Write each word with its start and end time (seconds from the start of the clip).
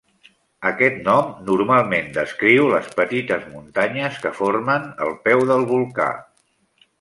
Aquest 0.67 0.95
nom 1.07 1.27
normalment 1.49 2.09
descriu 2.15 2.69
les 2.71 2.89
petites 3.01 3.45
muntanyes 3.51 4.19
que 4.25 4.33
formen 4.39 4.89
el 5.09 5.15
peu 5.29 5.45
del 5.53 5.69
volcà. 5.75 6.11